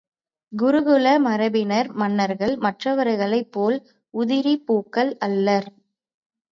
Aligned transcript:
குரு 0.53 0.79
குல 0.83 1.07
மரபினர் 1.19 1.89
மன்னர்கள் 1.93 2.55
மற்றவர்களைப் 2.57 3.51
போல் 3.51 3.77
உதிரிப் 4.13 4.65
பூக்கள் 4.67 5.13
அல்லர். 5.19 5.69